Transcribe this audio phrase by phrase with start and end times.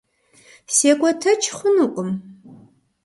[0.75, 2.09] Секӏуэтэкӏ хъунукъым.